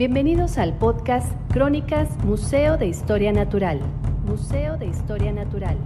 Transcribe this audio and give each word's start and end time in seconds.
Bienvenidos 0.00 0.56
al 0.56 0.78
podcast 0.78 1.30
Crónicas 1.52 2.08
Museo 2.24 2.78
de 2.78 2.86
Historia 2.86 3.34
Natural. 3.34 3.80
Museo 4.24 4.78
de 4.78 4.86
Historia 4.86 5.30
Natural. 5.30 5.76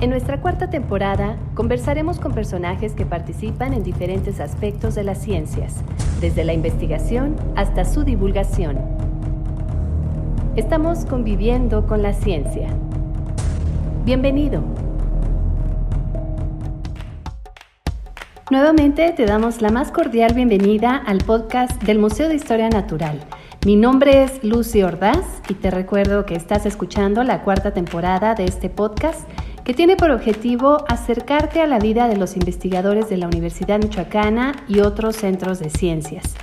En 0.00 0.10
nuestra 0.10 0.40
cuarta 0.40 0.68
temporada 0.68 1.36
conversaremos 1.54 2.18
con 2.18 2.32
personajes 2.32 2.94
que 2.94 3.06
participan 3.06 3.74
en 3.74 3.84
diferentes 3.84 4.40
aspectos 4.40 4.96
de 4.96 5.04
las 5.04 5.18
ciencias, 5.18 5.84
desde 6.20 6.42
la 6.42 6.52
investigación 6.52 7.36
hasta 7.54 7.84
su 7.84 8.02
divulgación. 8.02 8.76
Estamos 10.56 11.04
conviviendo 11.04 11.86
con 11.86 12.02
la 12.02 12.12
ciencia. 12.12 12.70
Bienvenido. 14.04 14.64
Nuevamente 18.48 19.10
te 19.10 19.26
damos 19.26 19.60
la 19.60 19.70
más 19.70 19.90
cordial 19.90 20.32
bienvenida 20.32 20.94
al 20.94 21.18
podcast 21.18 21.82
del 21.82 21.98
Museo 21.98 22.28
de 22.28 22.36
Historia 22.36 22.68
Natural. 22.68 23.18
Mi 23.66 23.74
nombre 23.74 24.22
es 24.22 24.44
Lucy 24.44 24.84
Ordaz 24.84 25.42
y 25.48 25.54
te 25.54 25.72
recuerdo 25.72 26.24
que 26.26 26.36
estás 26.36 26.64
escuchando 26.64 27.24
la 27.24 27.42
cuarta 27.42 27.74
temporada 27.74 28.36
de 28.36 28.44
este 28.44 28.70
podcast 28.70 29.28
que 29.64 29.74
tiene 29.74 29.96
por 29.96 30.12
objetivo 30.12 30.84
acercarte 30.86 31.60
a 31.60 31.66
la 31.66 31.80
vida 31.80 32.06
de 32.06 32.18
los 32.18 32.36
investigadores 32.36 33.08
de 33.08 33.16
la 33.16 33.26
Universidad 33.26 33.80
Michoacana 33.80 34.54
y 34.68 34.78
otros 34.78 35.16
centros 35.16 35.58
de 35.58 35.68
ciencias. 35.68 36.36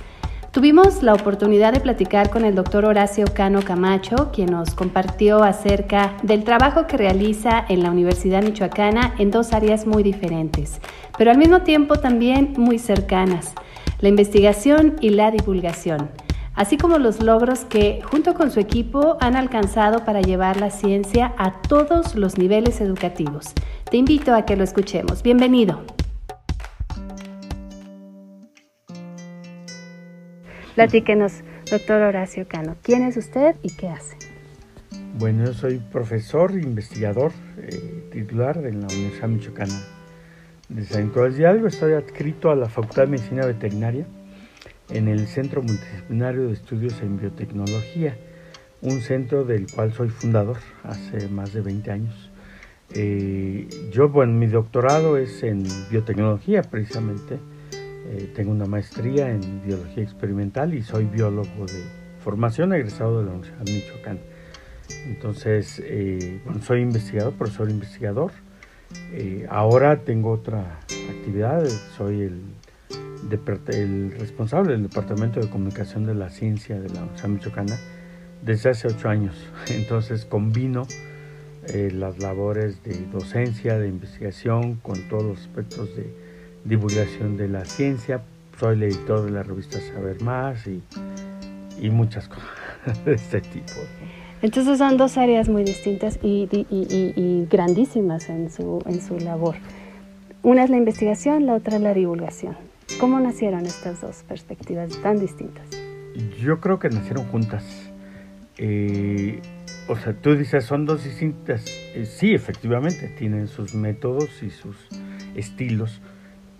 Tuvimos 0.54 1.02
la 1.02 1.14
oportunidad 1.14 1.72
de 1.72 1.80
platicar 1.80 2.30
con 2.30 2.44
el 2.44 2.54
doctor 2.54 2.84
Horacio 2.84 3.24
Cano 3.34 3.60
Camacho, 3.60 4.30
quien 4.32 4.52
nos 4.52 4.72
compartió 4.72 5.42
acerca 5.42 6.16
del 6.22 6.44
trabajo 6.44 6.86
que 6.86 6.96
realiza 6.96 7.64
en 7.68 7.82
la 7.82 7.90
Universidad 7.90 8.40
Michoacana 8.40 9.16
en 9.18 9.32
dos 9.32 9.52
áreas 9.52 9.84
muy 9.84 10.04
diferentes, 10.04 10.80
pero 11.18 11.32
al 11.32 11.38
mismo 11.38 11.62
tiempo 11.62 11.96
también 11.96 12.54
muy 12.56 12.78
cercanas, 12.78 13.52
la 13.98 14.08
investigación 14.08 14.94
y 15.00 15.10
la 15.10 15.32
divulgación, 15.32 16.12
así 16.54 16.78
como 16.78 16.98
los 16.98 17.20
logros 17.20 17.64
que 17.64 18.00
junto 18.04 18.34
con 18.34 18.52
su 18.52 18.60
equipo 18.60 19.16
han 19.20 19.34
alcanzado 19.34 20.04
para 20.04 20.20
llevar 20.20 20.60
la 20.60 20.70
ciencia 20.70 21.32
a 21.36 21.62
todos 21.62 22.14
los 22.14 22.38
niveles 22.38 22.80
educativos. 22.80 23.54
Te 23.90 23.96
invito 23.96 24.32
a 24.32 24.44
que 24.44 24.54
lo 24.54 24.62
escuchemos. 24.62 25.24
Bienvenido. 25.24 25.80
Platíquenos, 30.74 31.44
doctor 31.70 32.02
Horacio 32.02 32.48
Cano, 32.48 32.74
¿quién 32.82 33.04
es 33.04 33.16
usted 33.16 33.54
y 33.62 33.76
qué 33.76 33.90
hace? 33.90 34.16
Bueno, 35.16 35.44
yo 35.44 35.52
soy 35.52 35.78
profesor, 35.78 36.50
investigador, 36.50 37.30
eh, 37.58 38.08
titular 38.10 38.60
de 38.60 38.72
la 38.72 38.88
Universidad 38.88 39.28
Michoacana 39.28 39.80
de 40.68 40.84
San 40.84 41.04
Nicolás 41.04 41.36
de 41.36 41.46
Algo. 41.46 41.68
Estoy 41.68 41.92
adscrito 41.92 42.50
a 42.50 42.56
la 42.56 42.68
Facultad 42.68 43.02
de 43.02 43.08
Medicina 43.08 43.46
Veterinaria 43.46 44.04
en 44.90 45.06
el 45.06 45.28
Centro 45.28 45.62
Multidisciplinario 45.62 46.48
de 46.48 46.54
Estudios 46.54 47.00
en 47.02 47.18
Biotecnología, 47.20 48.16
un 48.82 49.00
centro 49.00 49.44
del 49.44 49.70
cual 49.70 49.92
soy 49.92 50.08
fundador 50.08 50.56
hace 50.82 51.28
más 51.28 51.52
de 51.52 51.60
20 51.60 51.90
años. 51.92 52.30
Eh, 52.92 53.68
yo, 53.92 54.08
bueno, 54.08 54.32
mi 54.32 54.48
doctorado 54.48 55.18
es 55.18 55.44
en 55.44 55.62
biotecnología 55.88 56.62
precisamente 56.62 57.38
eh, 58.06 58.30
tengo 58.34 58.50
una 58.50 58.66
maestría 58.66 59.30
en 59.30 59.62
biología 59.64 60.02
experimental 60.02 60.74
y 60.74 60.82
soy 60.82 61.06
biólogo 61.06 61.64
de 61.66 61.82
formación 62.22 62.74
egresado 62.74 63.20
de 63.20 63.24
la 63.24 63.30
Universidad 63.32 63.64
de 63.64 63.72
Michoacán. 63.72 64.18
Entonces, 65.06 65.82
eh, 65.82 66.40
soy 66.62 66.82
investigador, 66.82 67.32
profesor 67.32 67.70
investigador. 67.70 68.32
Eh, 69.12 69.46
ahora 69.48 70.00
tengo 70.04 70.32
otra 70.32 70.80
actividad, 71.10 71.66
soy 71.96 72.22
el, 72.22 72.42
responsable 74.18 74.72
del 74.72 74.82
Departamento 74.82 75.40
de 75.40 75.48
Comunicación 75.48 76.04
de 76.04 76.14
la 76.14 76.28
Ciencia 76.28 76.78
de 76.78 76.90
la 76.90 77.00
Universidad 77.00 77.28
Michoacana 77.30 77.78
desde 78.42 78.68
hace 78.68 78.88
ocho 78.88 79.08
años. 79.08 79.34
Entonces, 79.70 80.26
combino 80.26 80.86
las 81.72 82.18
labores 82.18 82.82
de 82.82 83.06
docencia, 83.06 83.78
de 83.78 83.88
investigación, 83.88 84.74
con 84.74 85.08
todos 85.08 85.22
los 85.22 85.40
aspectos 85.40 85.96
de 85.96 86.23
divulgación 86.64 87.36
de 87.36 87.48
la 87.48 87.64
ciencia, 87.64 88.22
soy 88.58 88.76
el 88.76 88.82
editor 88.84 89.24
de 89.24 89.30
la 89.30 89.42
revista 89.42 89.78
Saber 89.80 90.22
Más 90.22 90.66
y, 90.66 90.82
y 91.80 91.90
muchas 91.90 92.28
cosas 92.28 93.04
de 93.04 93.14
este 93.14 93.40
tipo. 93.40 93.72
Entonces 94.42 94.78
son 94.78 94.96
dos 94.96 95.16
áreas 95.16 95.48
muy 95.48 95.64
distintas 95.64 96.18
y, 96.22 96.48
y, 96.52 96.66
y, 96.70 97.46
grandísimas 97.50 98.28
en 98.28 98.50
su, 98.50 98.82
en 98.86 99.00
su 99.00 99.18
labor. 99.18 99.54
Una 100.42 100.64
es 100.64 100.70
la 100.70 100.76
investigación, 100.76 101.46
la 101.46 101.54
otra 101.54 101.76
es 101.76 101.82
la 101.82 101.94
divulgación. 101.94 102.56
¿Cómo 103.00 103.18
nacieron 103.20 103.64
estas 103.64 104.02
dos 104.02 104.22
perspectivas 104.28 105.00
tan 105.00 105.18
distintas? 105.18 105.66
Yo 106.38 106.60
creo 106.60 106.78
que 106.78 106.90
nacieron 106.90 107.24
juntas. 107.28 107.64
Eh, 108.58 109.40
o 109.88 109.96
sea, 109.96 110.12
tú 110.12 110.36
dices, 110.36 110.64
son 110.64 110.84
dos 110.84 111.04
distintas. 111.04 111.64
Eh, 111.94 112.04
sí, 112.04 112.34
efectivamente, 112.34 113.08
tienen 113.08 113.48
sus 113.48 113.74
métodos 113.74 114.42
y 114.42 114.50
sus 114.50 114.76
estilos, 115.34 116.02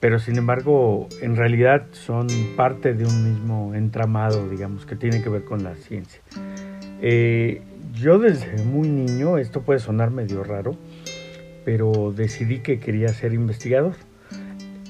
pero 0.04 0.18
sin 0.18 0.36
embargo 0.36 1.08
en 1.22 1.34
realidad 1.34 1.86
son 1.92 2.26
parte 2.56 2.92
de 2.92 3.06
un 3.06 3.24
mismo 3.24 3.74
entramado, 3.74 4.46
digamos, 4.50 4.84
que 4.84 4.96
tiene 4.96 5.22
que 5.22 5.30
ver 5.30 5.44
con 5.44 5.64
la 5.64 5.76
ciencia. 5.76 6.20
Eh, 7.00 7.62
yo 7.94 8.18
desde 8.18 8.62
muy 8.64 8.86
niño, 8.90 9.38
esto 9.38 9.62
puede 9.62 9.80
sonar 9.80 10.10
medio 10.10 10.44
raro, 10.44 10.76
pero 11.64 12.12
decidí 12.14 12.58
que 12.58 12.80
quería 12.80 13.08
ser 13.08 13.32
investigador. 13.32 13.94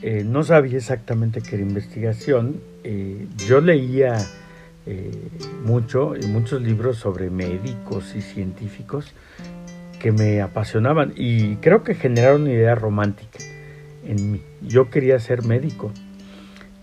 Eh, 0.02 0.25
no 0.26 0.42
sabía 0.42 0.78
exactamente 0.78 1.41
qué 1.41 1.54
era 1.54 1.62
investigación. 1.62 2.60
Eh, 2.82 3.28
yo 3.46 3.60
leía 3.60 4.16
mucho, 5.64 6.14
muchos 6.26 6.60
libros 6.60 6.96
sobre 6.96 7.31
médicos 7.31 8.16
y 8.16 8.20
científicos 8.20 9.14
que 10.00 10.10
me 10.10 10.41
apasionaban 10.41 11.12
y 11.14 11.54
creo 11.58 11.84
que 11.84 11.94
generaron 11.94 12.42
una 12.42 12.50
idea 12.50 12.75
romántica 12.75 13.38
en 14.06 14.32
mí. 14.32 14.41
Yo 14.62 14.91
quería 14.91 15.19
ser 15.19 15.44
médico 15.44 15.92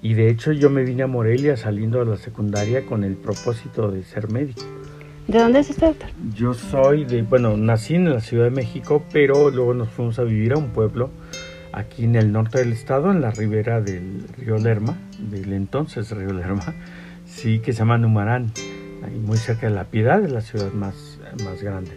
y 0.01 0.15
de 0.15 0.29
hecho 0.29 0.51
yo 0.51 0.69
me 0.69 0.83
vine 0.83 1.03
a 1.03 1.07
Morelia 1.07 1.57
saliendo 1.57 1.99
de 1.99 2.05
la 2.05 2.17
secundaria 2.17 2.85
con 2.85 3.03
el 3.03 3.15
propósito 3.15 3.91
de 3.91 4.03
ser 4.03 4.31
médico. 4.31 4.63
¿De 5.27 5.39
dónde 5.39 5.59
es 5.59 5.69
usted, 5.69 5.95
Yo 6.35 6.53
soy 6.53 7.05
de, 7.05 7.21
bueno, 7.21 7.55
nací 7.55 7.95
en 7.95 8.09
la 8.11 8.19
Ciudad 8.19 8.45
de 8.45 8.51
México, 8.51 9.03
pero 9.13 9.49
luego 9.49 9.73
nos 9.73 9.89
fuimos 9.89 10.19
a 10.19 10.23
vivir 10.23 10.53
a 10.53 10.57
un 10.57 10.69
pueblo 10.71 11.11
aquí 11.71 12.03
en 12.03 12.15
el 12.15 12.31
norte 12.31 12.59
del 12.59 12.73
estado, 12.73 13.11
en 13.11 13.21
la 13.21 13.31
ribera 13.31 13.79
del 13.79 14.23
río 14.37 14.57
Lerma, 14.57 14.97
del 15.19 15.53
entonces 15.53 16.11
río 16.11 16.33
Lerma, 16.33 16.73
sí, 17.25 17.59
que 17.59 17.71
se 17.71 17.79
llama 17.79 17.97
Numarán, 17.97 18.51
ahí 19.05 19.17
muy 19.19 19.37
cerca 19.37 19.67
de 19.67 19.73
La 19.73 19.85
Piedad, 19.85 20.21
de 20.21 20.29
la 20.29 20.41
ciudad 20.41 20.73
más, 20.73 21.19
más 21.45 21.61
grande. 21.61 21.91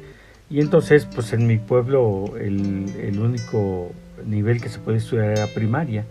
Y 0.51 0.61
entonces, 0.61 1.09
pues 1.13 1.33
en 1.33 1.47
mi 1.47 1.57
pueblo 1.57 2.37
el, 2.39 2.87
el 3.01 3.19
único 3.19 3.93
nivel 4.27 4.61
que 4.61 4.69
se 4.69 4.79
puede 4.79 4.99
estudiar 4.99 5.31
era 5.31 5.47
primaria. 5.49 6.05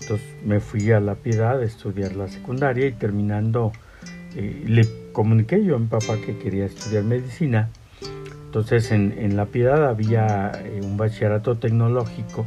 Entonces 0.00 0.26
me 0.44 0.60
fui 0.60 0.90
a 0.92 1.00
La 1.00 1.14
Piedad 1.14 1.60
a 1.60 1.64
estudiar 1.64 2.16
la 2.16 2.28
secundaria 2.28 2.86
y 2.86 2.92
terminando 2.92 3.72
eh, 4.34 4.64
le 4.66 4.86
comuniqué 5.12 5.64
yo 5.64 5.76
a 5.76 5.78
mi 5.78 5.86
papá 5.86 6.16
que 6.24 6.38
quería 6.38 6.66
estudiar 6.66 7.04
medicina. 7.04 7.70
Entonces 8.46 8.90
en, 8.92 9.14
en 9.18 9.36
La 9.36 9.46
Piedad 9.46 9.86
había 9.86 10.52
eh, 10.64 10.80
un 10.82 10.96
bachillerato 10.96 11.56
tecnológico 11.56 12.46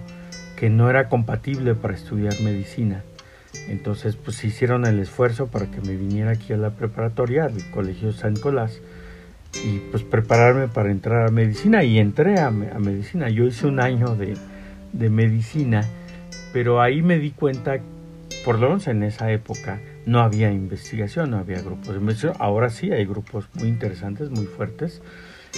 que 0.55 0.69
no 0.69 0.89
era 0.89 1.09
compatible 1.09 1.73
para 1.73 1.95
estudiar 1.95 2.39
medicina. 2.41 3.03
Entonces 3.67 4.15
pues 4.15 4.43
hicieron 4.43 4.85
el 4.85 4.99
esfuerzo 4.99 5.47
para 5.47 5.65
que 5.71 5.81
me 5.81 5.95
viniera 5.95 6.31
aquí 6.31 6.53
a 6.53 6.57
la 6.57 6.71
preparatoria 6.71 7.47
del 7.47 7.69
Colegio 7.71 8.11
San 8.11 8.33
Nicolás 8.33 8.79
y 9.65 9.79
pues 9.91 10.03
prepararme 10.03 10.67
para 10.67 10.91
entrar 10.91 11.27
a 11.27 11.31
medicina 11.31 11.83
y 11.83 11.97
entré 11.97 12.39
a, 12.39 12.47
a 12.47 12.51
medicina. 12.51 13.29
Yo 13.29 13.45
hice 13.45 13.65
un 13.65 13.79
año 13.79 14.15
de, 14.15 14.37
de 14.93 15.09
medicina, 15.09 15.85
pero 16.53 16.81
ahí 16.81 17.01
me 17.01 17.19
di 17.19 17.31
cuenta, 17.31 17.79
por 18.43 18.59
lo 18.59 18.67
menos 18.67 18.87
en 18.87 19.03
esa 19.03 19.31
época, 19.31 19.79
no 20.05 20.21
había 20.21 20.51
investigación, 20.51 21.31
no 21.31 21.37
había 21.37 21.61
grupos 21.61 21.89
de 21.89 21.99
investigación. 21.99 22.41
Ahora 22.41 22.69
sí 22.69 22.91
hay 22.91 23.05
grupos 23.05 23.47
muy 23.53 23.67
interesantes, 23.67 24.29
muy 24.29 24.45
fuertes. 24.45 25.01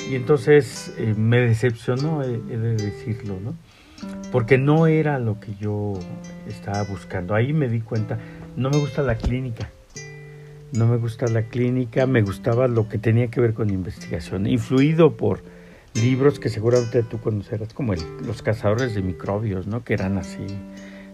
Y 0.09 0.15
entonces 0.15 0.93
eh, 0.97 1.13
me 1.17 1.39
decepcionó, 1.39 2.23
he, 2.23 2.37
de 2.37 2.75
decirlo, 2.75 3.39
¿no? 3.39 3.55
Porque 4.31 4.57
no 4.57 4.87
era 4.87 5.19
lo 5.19 5.39
que 5.39 5.53
yo 5.59 5.93
estaba 6.47 6.83
buscando. 6.83 7.35
Ahí 7.35 7.53
me 7.53 7.69
di 7.69 7.81
cuenta, 7.81 8.17
no 8.55 8.69
me 8.69 8.77
gusta 8.77 9.01
la 9.03 9.15
clínica. 9.15 9.69
No 10.73 10.87
me 10.87 10.95
gusta 10.95 11.27
la 11.27 11.43
clínica, 11.43 12.05
me 12.07 12.21
gustaba 12.21 12.69
lo 12.69 12.87
que 12.87 12.97
tenía 12.97 13.27
que 13.27 13.41
ver 13.41 13.53
con 13.53 13.69
investigación, 13.69 14.47
influido 14.47 15.17
por 15.17 15.43
libros 15.93 16.39
que 16.39 16.49
seguramente 16.49 17.03
tú 17.03 17.19
conocerás, 17.19 17.73
como 17.73 17.93
Los 18.25 18.41
cazadores 18.41 18.95
de 18.95 19.01
microbios, 19.01 19.67
¿no? 19.67 19.83
Que 19.83 19.93
eran 19.93 20.17
así 20.17 20.45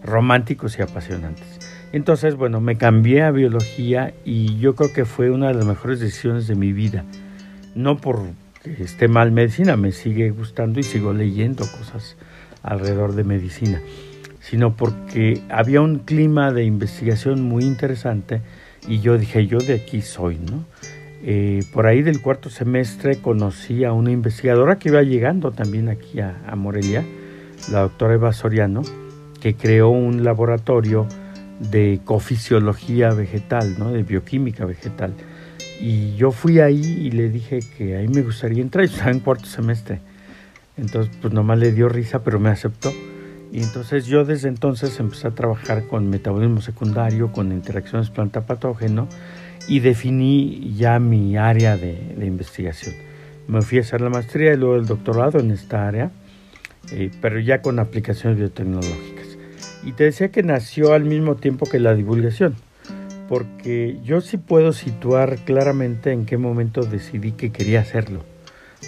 románticos 0.02 0.78
y 0.78 0.82
apasionantes. 0.82 1.58
Entonces, 1.92 2.36
bueno, 2.36 2.60
me 2.60 2.76
cambié 2.76 3.22
a 3.22 3.30
biología 3.30 4.14
y 4.24 4.58
yo 4.58 4.74
creo 4.74 4.92
que 4.92 5.04
fue 5.04 5.30
una 5.30 5.48
de 5.48 5.54
las 5.54 5.64
mejores 5.64 6.00
decisiones 6.00 6.46
de 6.46 6.54
mi 6.54 6.72
vida. 6.72 7.04
No 7.74 7.96
por 7.96 8.20
que 8.62 8.82
esté 8.82 9.08
mal 9.08 9.32
medicina, 9.32 9.76
me 9.76 9.92
sigue 9.92 10.30
gustando 10.30 10.80
y 10.80 10.82
sigo 10.82 11.12
leyendo 11.12 11.64
cosas 11.64 12.16
alrededor 12.62 13.14
de 13.14 13.24
medicina, 13.24 13.80
sino 14.40 14.76
porque 14.76 15.40
había 15.48 15.80
un 15.80 16.00
clima 16.00 16.52
de 16.52 16.64
investigación 16.64 17.42
muy 17.42 17.64
interesante 17.64 18.42
y 18.86 19.00
yo 19.00 19.16
dije, 19.16 19.46
yo 19.46 19.58
de 19.58 19.74
aquí 19.74 20.02
soy, 20.02 20.38
¿no? 20.38 20.64
Eh, 21.22 21.64
por 21.72 21.86
ahí 21.86 22.02
del 22.02 22.20
cuarto 22.20 22.48
semestre 22.48 23.16
conocí 23.16 23.84
a 23.84 23.92
una 23.92 24.10
investigadora 24.10 24.78
que 24.78 24.88
iba 24.88 25.02
llegando 25.02 25.50
también 25.50 25.88
aquí 25.88 26.20
a, 26.20 26.40
a 26.46 26.54
Morelia, 26.54 27.04
la 27.72 27.80
doctora 27.80 28.14
Eva 28.14 28.32
Soriano, 28.32 28.82
que 29.40 29.54
creó 29.54 29.88
un 29.88 30.22
laboratorio 30.22 31.06
de 31.58 32.00
cofisiología 32.04 33.10
vegetal, 33.10 33.76
¿no? 33.78 33.92
de 33.92 34.02
bioquímica 34.02 34.64
vegetal. 34.64 35.12
Y 35.80 36.14
yo 36.16 36.30
fui 36.30 36.60
ahí 36.60 36.80
y 36.80 37.10
le 37.10 37.28
dije 37.28 37.60
que 37.76 37.96
ahí 37.96 38.08
me 38.08 38.22
gustaría 38.22 38.62
entrar, 38.62 38.84
y 38.86 38.88
estaba 38.88 39.10
en 39.10 39.20
cuarto 39.20 39.46
semestre. 39.46 40.00
Entonces, 40.76 41.14
pues 41.20 41.34
nomás 41.34 41.58
le 41.58 41.72
dio 41.72 41.88
risa, 41.88 42.22
pero 42.22 42.38
me 42.38 42.50
aceptó. 42.50 42.92
Y 43.50 43.62
entonces 43.62 44.06
yo 44.06 44.24
desde 44.24 44.48
entonces 44.48 45.00
empecé 45.00 45.26
a 45.26 45.30
trabajar 45.30 45.86
con 45.86 46.08
metabolismo 46.08 46.60
secundario, 46.60 47.32
con 47.32 47.50
interacciones 47.50 48.10
planta-patógeno 48.10 49.08
y 49.68 49.80
definí 49.80 50.74
ya 50.76 50.98
mi 50.98 51.36
área 51.36 51.76
de, 51.76 52.16
investigación. 52.26 52.94
Me 53.46 53.60
fui 53.62 53.78
a 53.78 53.82
hacer 53.82 54.00
la 54.00 54.08
maestría 54.08 54.54
y 54.54 54.56
luego 54.56 54.76
el 54.76 54.86
doctorado 54.86 55.38
en 55.38 55.50
esta 55.50 55.86
área, 55.86 56.10
eh, 56.90 57.10
pero 57.20 57.38
ya 57.38 57.60
con 57.60 57.78
aplicaciones 57.78 58.38
biotecnológicas. 58.38 59.38
Y 59.84 59.92
te 59.92 60.04
decía 60.04 60.30
que 60.30 60.42
nació 60.42 60.94
al 60.94 61.04
mismo 61.04 61.36
tiempo 61.36 61.66
que 61.66 61.78
la 61.78 61.94
divulgación, 61.94 62.54
porque 63.28 63.98
yo 64.02 64.22
sí 64.22 64.38
puedo 64.38 64.72
situar 64.72 65.36
claramente 65.44 66.12
en 66.12 66.24
qué 66.24 66.38
momento 66.38 66.82
decidí 66.82 67.32
que 67.32 67.52
quería 67.52 67.80
hacerlo, 67.80 68.24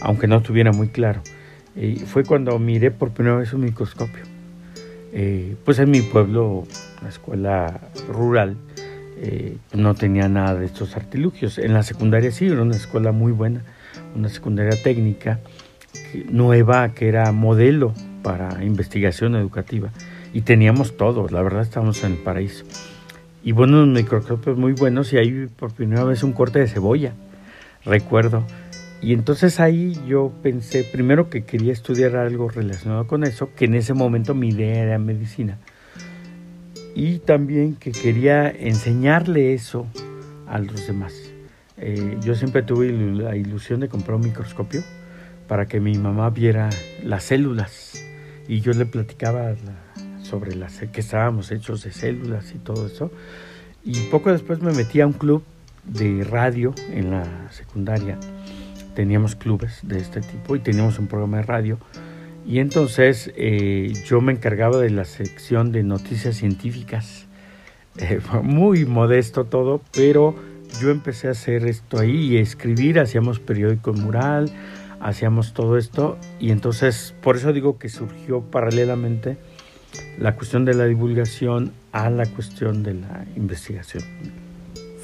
aunque 0.01 0.27
no 0.27 0.39
estuviera 0.39 0.73
muy 0.73 0.89
claro. 0.89 1.23
Eh, 1.77 2.03
fue 2.07 2.25
cuando 2.25 2.59
miré 2.59 2.91
por 2.91 3.11
primera 3.11 3.37
vez 3.37 3.53
un 3.53 3.63
microscopio. 3.63 4.25
Eh, 5.13 5.57
pues 5.65 5.79
en 5.79 5.91
mi 5.91 6.03
pueblo, 6.03 6.67
la 7.03 7.09
escuela 7.09 7.81
rural, 8.09 8.57
eh, 9.23 9.59
no 9.75 9.95
tenía 9.95 10.29
nada 10.29 10.55
de 10.55 10.67
estos 10.67 10.97
artilugios. 10.97 11.59
En 11.59 11.75
la 11.75 11.83
secundaria 11.83 12.31
sí, 12.33 12.47
era 12.47 12.63
una 12.63 12.77
escuela 12.77 13.13
muy 13.13 13.33
buena, 13.33 13.63
una 14.17 14.29
secundaria 14.29 14.83
técnica 14.83 15.41
nueva 16.31 16.91
que 16.95 17.09
era 17.09 17.31
modelo 17.33 17.93
para 18.23 18.65
investigación 18.65 19.37
educativa 19.37 19.91
y 20.33 20.43
teníamos 20.43 20.97
todo, 20.97 21.29
la 21.29 21.43
verdad 21.43 21.63
estábamos 21.63 22.03
en 22.05 22.13
el 22.13 22.19
paraíso. 22.19 22.65
Y 23.43 23.53
bueno, 23.53 23.83
unos 23.83 24.03
microscopios 24.03 24.57
muy 24.57 24.73
buenos 24.73 25.13
y 25.13 25.19
ahí 25.19 25.49
por 25.57 25.73
primera 25.73 26.05
vez 26.05 26.23
un 26.23 26.33
corte 26.33 26.59
de 26.59 26.69
cebolla, 26.69 27.15
recuerdo. 27.85 28.45
Y 29.03 29.15
entonces 29.15 29.61
ahí 29.61 29.99
yo 30.07 30.31
pensé 30.43 30.85
primero 30.85 31.31
que 31.31 31.45
quería 31.45 31.73
estudiar 31.73 32.17
algo 32.17 32.51
relacionado 32.51 33.07
con 33.07 33.25
eso, 33.25 33.51
que 33.57 33.65
en 33.65 33.75
ese 33.75 33.95
momento 33.95 34.35
mi 34.35 34.49
idea 34.49 34.83
era 34.83 34.99
medicina. 34.99 35.59
Y 37.01 37.21
también 37.21 37.77
que 37.77 37.93
quería 37.93 38.51
enseñarle 38.51 39.55
eso 39.55 39.87
a 40.47 40.59
los 40.59 40.87
demás. 40.87 41.15
Eh, 41.79 42.19
yo 42.21 42.35
siempre 42.35 42.63
tuve 42.63 42.93
la 42.93 43.37
ilusión 43.37 43.81
de 43.81 43.89
comprar 43.89 44.17
un 44.17 44.25
microscopio 44.25 44.83
para 45.49 45.65
que 45.65 45.81
mi 45.81 45.97
mamá 45.97 46.29
viera 46.29 46.69
las 47.03 47.25
células 47.25 48.05
y 48.49 48.61
yo 48.61 48.75
le 48.75 48.85
platicaba 48.85 49.55
sobre 50.23 50.55
las 50.55 50.81
que 50.93 51.01
estábamos 51.01 51.51
hechos 51.53 51.85
de 51.85 51.93
células 51.93 52.55
y 52.55 52.59
todo 52.59 52.87
eso. 52.87 53.11
Y 53.83 53.99
poco 54.11 54.31
después 54.31 54.61
me 54.61 54.75
metí 54.75 55.01
a 55.01 55.07
un 55.07 55.15
club 55.15 55.43
de 55.85 56.23
radio 56.23 56.75
en 56.93 57.13
la 57.13 57.51
secundaria. 57.51 58.19
Teníamos 58.95 59.37
clubes 59.37 59.79
de 59.85 60.01
este 60.01 60.21
tipo 60.21 60.55
y 60.55 60.61
teníamos 60.61 60.99
un 60.99 61.07
programa 61.07 61.39
de 61.39 61.45
radio. 61.45 61.79
Y 62.47 62.59
entonces 62.59 63.33
eh, 63.37 63.93
yo 64.07 64.21
me 64.21 64.33
encargaba 64.33 64.79
de 64.79 64.91
la 64.91 65.05
sección 65.05 65.73
de 65.73 65.83
noticias 65.83 66.37
científicas. 66.37 67.27
Eh, 67.99 68.21
muy 68.45 68.87
modesto 68.87 69.45
todo, 69.47 69.83
pero 69.93 70.37
yo 70.81 70.91
empecé 70.91 71.27
a 71.27 71.33
hacer 71.33 71.67
esto 71.67 71.99
ahí 71.99 72.33
y 72.33 72.37
a 72.39 72.41
escribir. 72.41 73.01
Hacíamos 73.01 73.41
periódico 73.41 73.93
mural, 73.93 74.49
hacíamos 75.01 75.53
todo 75.55 75.77
esto. 75.77 76.17
Y 76.39 76.53
entonces 76.53 77.15
por 77.21 77.37
eso 77.37 77.53
digo 77.53 77.79
que 77.79 77.89
surgió 77.89 78.43
paralelamente 78.43 79.37
la 80.19 80.37
cuestión 80.37 80.65
de 80.65 80.75
la 80.75 80.87
divulgación 80.87 81.73
a 81.93 82.09
la 82.11 82.27
cuestión 82.27 82.85
de 82.85 82.95
la 82.95 83.27
investigación. 83.37 84.05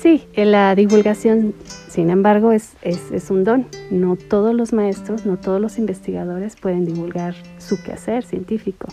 Sí, 0.07 0.23
la 0.37 0.77
divulgación, 0.77 1.53
sin 1.89 2.11
embargo, 2.11 2.53
es, 2.53 2.77
es, 2.83 3.29
un 3.29 3.43
don. 3.43 3.67
No 3.91 4.15
todos 4.15 4.55
los 4.55 4.73
maestros, 4.73 5.27
no 5.27 5.37
todos 5.37 5.61
los 5.61 5.79
investigadores 5.79 6.55
pueden 6.55 6.85
divulgar 6.85 7.35
su 7.59 7.83
quehacer 7.83 8.23
científico. 8.23 8.87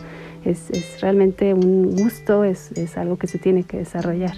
Es, 0.44 0.71
es 0.71 1.01
realmente 1.01 1.54
un 1.54 1.95
gusto, 1.95 2.44
es, 2.44 2.71
es, 2.71 2.98
algo 2.98 3.18
que 3.18 3.27
se 3.27 3.38
tiene 3.38 3.62
que 3.62 3.77
desarrollar. 3.77 4.38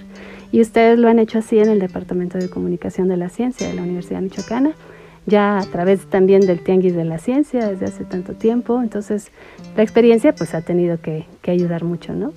Y 0.51 0.59
ustedes 0.59 0.99
lo 0.99 1.07
han 1.07 1.19
hecho 1.19 1.39
así 1.39 1.59
en 1.59 1.69
el 1.69 1.79
Departamento 1.79 2.37
de 2.37 2.49
Comunicación 2.49 3.07
de 3.07 3.15
la 3.15 3.29
Ciencia 3.29 3.69
de 3.69 3.73
la 3.73 3.83
Universidad 3.83 4.19
Michoacana 4.19 4.75
ya 5.25 5.59
a 5.59 5.65
través 5.65 6.05
también 6.07 6.41
del 6.41 6.59
Tianguis 6.59 6.93
de 6.93 7.05
la 7.05 7.19
Ciencia 7.19 7.69
desde 7.69 7.85
hace 7.85 8.03
tanto 8.03 8.33
tiempo. 8.33 8.81
Entonces, 8.81 9.31
la 9.77 9.83
experiencia 9.83 10.35
pues 10.35 10.53
ha 10.53 10.61
tenido 10.61 10.99
que, 10.99 11.25
ayudar 11.47 11.85
mucho, 11.85 12.11
¿no? 12.11 12.33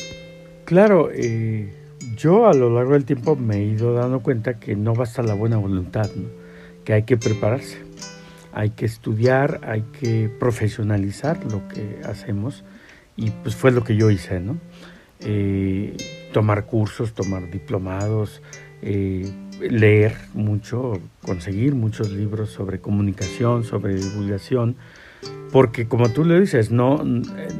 Claro, 0.64 1.10
eh, 1.12 1.72
yo 2.18 2.48
a 2.48 2.52
lo 2.52 2.68
largo 2.68 2.94
del 2.94 3.04
tiempo 3.04 3.36
me 3.36 3.58
he 3.58 3.64
ido 3.64 3.94
dando 3.94 4.20
cuenta 4.20 4.58
que 4.58 4.74
no 4.74 4.92
basta 4.92 5.22
la 5.22 5.34
buena 5.34 5.56
voluntad, 5.56 6.10
que 6.84 6.92
hay 6.92 7.04
que 7.04 7.16
prepararse, 7.16 7.78
hay 8.52 8.70
que 8.70 8.86
estudiar, 8.86 9.60
hay 9.62 9.82
que 10.00 10.28
profesionalizar 10.28 11.44
lo 11.50 11.68
que 11.68 12.00
hacemos 12.04 12.64
y 13.16 13.30
pues 13.30 13.54
fue 13.54 13.70
lo 13.70 13.84
que 13.84 13.94
yo 13.94 14.10
hice, 14.10 14.40
¿no? 14.40 14.56
Eh, 15.20 15.96
tomar 16.32 16.66
cursos, 16.66 17.14
tomar 17.14 17.50
diplomados, 17.50 18.42
eh, 18.82 19.30
leer 19.60 20.16
mucho, 20.34 20.94
conseguir 21.24 21.76
muchos 21.76 22.10
libros 22.10 22.50
sobre 22.50 22.80
comunicación, 22.80 23.62
sobre 23.62 23.94
divulgación, 23.94 24.76
porque 25.52 25.86
como 25.88 26.10
tú 26.10 26.24
le 26.24 26.40
dices, 26.40 26.70
no, 26.70 27.02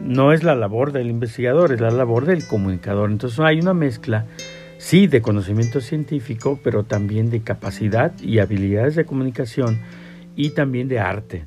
no 0.03 0.33
es 0.33 0.43
la 0.43 0.55
labor 0.55 0.93
del 0.93 1.09
investigador, 1.09 1.73
es 1.73 1.81
la 1.81 1.91
labor 1.91 2.27
del 2.27 2.47
comunicador. 2.47 3.11
Entonces 3.11 3.41
hay 3.41 3.61
una 3.61 3.75
mezcla, 3.75 4.27
sí, 4.79 5.07
de 5.07 5.23
conocimiento 5.23 5.81
científico, 5.81 6.61
pero 6.63 6.85
también 6.85 7.31
de 7.31 7.41
capacidad 7.41 8.13
y 8.21 8.41
habilidades 8.41 8.95
de 8.95 9.05
comunicación 9.05 9.79
y 10.37 10.51
también 10.51 10.89
de 10.89 10.99
arte. 10.99 11.47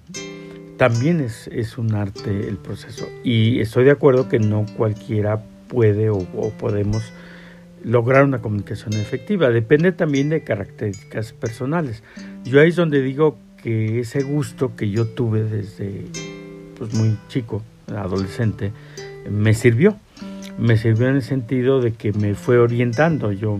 También 0.77 1.19
es, 1.19 1.47
es 1.47 1.77
un 1.77 1.93
arte 1.93 2.47
el 2.47 2.57
proceso. 2.57 3.07
Y 3.23 3.59
estoy 3.59 3.83
de 3.85 3.91
acuerdo 3.91 4.27
que 4.27 4.39
no 4.39 4.65
cualquiera 4.75 5.43
puede 5.67 6.09
o, 6.09 6.17
o 6.17 6.49
podemos 6.57 7.13
lograr 7.83 8.23
una 8.23 8.41
comunicación 8.41 8.93
efectiva. 8.93 9.49
Depende 9.49 9.91
también 9.91 10.29
de 10.29 10.43
características 10.43 11.33
personales. 11.33 12.03
Yo 12.43 12.59
ahí 12.59 12.69
es 12.69 12.75
donde 12.75 13.01
digo 13.01 13.37
que 13.63 13.99
ese 13.99 14.23
gusto 14.23 14.75
que 14.75 14.89
yo 14.89 15.07
tuve 15.07 15.43
desde 15.43 16.05
pues, 16.77 16.93
muy 16.93 17.17
chico, 17.27 17.63
adolescente, 17.87 18.71
me 19.29 19.53
sirvió. 19.53 19.97
Me 20.57 20.77
sirvió 20.77 21.07
en 21.07 21.15
el 21.15 21.21
sentido 21.21 21.79
de 21.79 21.93
que 21.93 22.11
me 22.11 22.35
fue 22.35 22.59
orientando. 22.59 23.31
Yo 23.31 23.57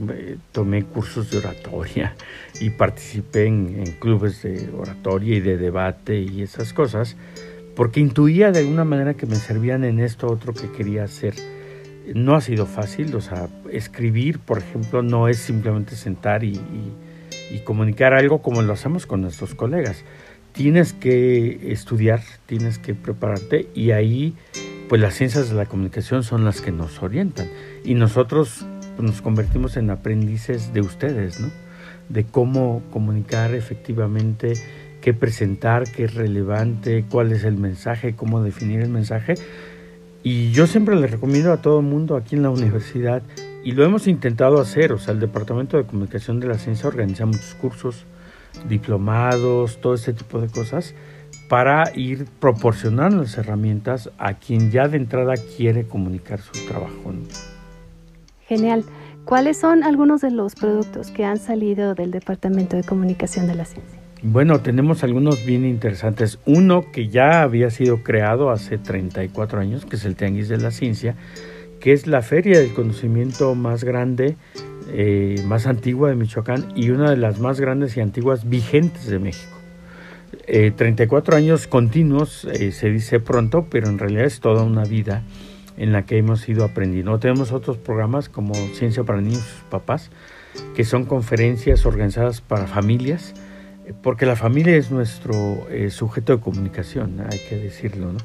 tomé 0.52 0.84
cursos 0.84 1.32
de 1.32 1.38
oratoria 1.38 2.16
y 2.60 2.70
participé 2.72 3.46
en, 3.46 3.76
en 3.80 3.92
clubes 3.94 4.44
de 4.44 4.70
oratoria 4.78 5.38
y 5.38 5.40
de 5.40 5.58
debate 5.58 6.20
y 6.20 6.42
esas 6.42 6.74
cosas, 6.74 7.16
porque 7.76 8.02
intuía 8.02 8.52
de 8.52 8.60
alguna 8.60 8.84
manera 8.84 9.14
que 9.14 9.26
me 9.26 9.36
servían 9.36 9.84
en 9.84 10.00
esto 10.00 10.28
otro 10.28 10.54
que 10.54 10.70
quería 10.72 11.06
hacer 11.06 11.34
no 12.14 12.36
ha 12.36 12.42
sido 12.42 12.66
fácil, 12.66 13.16
o 13.16 13.22
sea, 13.22 13.48
escribir, 13.72 14.40
por 14.40 14.58
ejemplo, 14.58 15.02
no 15.02 15.28
es 15.28 15.38
simplemente 15.40 15.96
sentar 15.96 16.44
y, 16.44 16.60
comunicar 17.60 18.14
algo 18.14 18.42
como 18.42 18.62
lo 18.62 18.74
hacemos 18.74 19.06
con 19.06 19.22
nuestros 19.22 19.56
colegas. 19.56 20.04
Tienes 20.54 20.94
que 20.94 21.72
estudiar, 21.72 22.22
tienes 22.46 22.78
que 22.80 22.94
prepararte 22.94 23.68
y 23.74 23.92
ahí, 23.92 24.36
pues 24.90 25.02
las 25.02 25.14
ciencias 25.14 25.50
de 25.50 25.56
la 25.56 25.66
comunicación 25.66 26.24
son 26.24 26.44
las 26.44 26.62
que 26.62 26.72
nos 26.72 27.02
orientan 27.02 27.48
y 27.84 27.94
nosotros 27.94 28.66
nos 28.98 29.22
convertimos 29.22 29.78
en 29.78 29.90
aprendices 29.90 30.74
de 30.74 30.82
ustedes, 30.82 31.40
¿no? 31.40 31.50
De 32.10 32.26
cómo 32.26 32.82
comunicar 32.92 33.54
efectivamente, 33.54 34.54
qué 35.00 35.14
presentar, 35.14 35.90
qué 35.90 36.04
es 36.06 36.14
relevante, 36.14 37.06
cuál 37.10 37.32
es 37.32 37.46
el 37.46 37.58
mensaje, 37.58 38.16
cómo 38.16 38.44
definir 38.44 38.82
el 38.82 38.90
mensaje 38.90 39.36
y 40.24 40.52
yo 40.52 40.68
siempre 40.68 40.96
le 40.96 41.08
recomiendo 41.08 41.52
a 41.52 41.62
todo 41.62 41.80
el 41.80 41.86
mundo 41.86 42.16
aquí 42.16 42.36
en 42.36 42.44
la 42.44 42.52
universidad, 42.52 43.24
y 43.64 43.72
lo 43.72 43.84
hemos 43.86 44.08
intentado 44.08 44.60
hacer, 44.60 44.92
o 44.94 44.98
sea, 44.98 45.14
el 45.14 45.20
Departamento 45.20 45.78
de 45.78 45.84
Comunicación 45.84 46.40
de 46.40 46.48
la 46.48 46.58
Ciencia 46.58 46.88
organiza 46.88 47.26
muchos 47.26 47.56
cursos, 47.56 48.06
diplomados, 48.68 49.80
todo 49.80 49.94
este 49.94 50.14
tipo 50.14 50.40
de 50.42 50.48
cosas, 50.48 50.96
para 51.48 51.92
ir 51.96 52.26
proporcionando 52.40 53.18
las 53.18 53.38
herramientas 53.38 54.10
a 54.18 54.36
quien 54.36 54.72
ya 54.72 54.88
de 54.88 54.98
entrada 54.98 55.34
quiere 55.58 55.86
comunicar 55.86 56.40
su 56.40 56.66
trabajo. 56.66 57.14
Genial. 58.48 58.84
¿Cuáles 59.26 59.58
son 59.58 59.84
algunos 59.84 60.22
de 60.22 60.32
los 60.32 60.56
productos 60.56 61.12
que 61.12 61.26
han 61.26 61.38
salido 61.38 61.94
del 61.94 62.12
Departamento 62.12 62.76
de 62.76 62.84
Comunicación 62.84 63.48
de 63.48 63.56
la 63.56 63.66
Ciencia? 63.66 64.00
Bueno, 64.24 64.60
tenemos 64.62 65.04
algunos 65.04 65.46
bien 65.46 65.66
interesantes. 65.66 66.40
Uno 66.46 66.92
que 66.92 67.10
ya 67.10 67.42
había 67.42 67.70
sido 67.70 68.04
creado 68.04 68.50
hace 68.50 68.78
34 68.78 69.60
años, 69.60 69.86
que 69.86 69.96
es 69.96 70.06
el 70.06 70.16
Tianguis 70.16 70.48
de 70.48 70.58
la 70.58 70.72
Ciencia, 70.72 71.16
que 71.82 71.92
es 71.92 72.08
la 72.08 72.22
feria 72.22 72.60
del 72.60 72.74
conocimiento 72.74 73.54
más 73.56 73.84
grande 73.84 74.38
eh, 74.94 75.42
más 75.46 75.68
antigua 75.68 76.10
de 76.10 76.16
Michoacán 76.16 76.74
y 76.76 76.90
una 76.90 77.10
de 77.10 77.18
las 77.18 77.40
más 77.40 77.60
grandes 77.60 77.98
y 77.98 78.02
antiguas 78.02 78.50
vigentes 78.50 79.08
de 79.08 79.20
México. 79.20 79.58
34 80.48 81.38
años 81.38 81.68
continuos, 81.68 82.48
se 82.72 82.90
dice 82.90 83.20
pronto, 83.20 83.68
pero 83.70 83.88
en 83.88 84.00
realidad 84.00 84.26
es 84.26 84.42
toda 84.42 84.64
una 84.64 84.84
vida 84.84 85.24
en 85.78 85.92
la 85.92 86.06
que 86.06 86.18
hemos 86.18 86.48
ido 86.48 86.64
aprendiendo. 86.64 87.18
Tenemos 87.20 87.52
otros 87.52 87.78
programas 87.78 88.30
como 88.30 88.54
Ciencia 88.54 89.04
para 89.04 89.22
Niños 89.22 89.44
y 89.60 89.72
Papás, 89.72 90.12
que 90.76 90.84
son 90.84 91.06
conferencias 91.06 91.86
organizadas 91.86 92.42
para 92.42 92.68
familias, 92.68 93.34
porque 94.02 94.26
la 94.26 94.36
familia 94.36 94.76
es 94.76 94.92
nuestro 94.92 95.68
eh, 95.70 95.90
sujeto 95.90 96.36
de 96.36 96.42
comunicación, 96.42 97.26
hay 97.30 97.40
que 97.40 97.58
decirlo. 97.58 98.14
¿no? 98.14 98.20